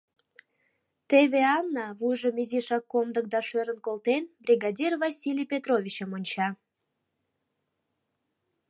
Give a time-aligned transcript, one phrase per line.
[1.09, 6.47] Теве Анна, вуйжым изишак комдык да шӧрын колтен, бригадир Василий Петровичым онча.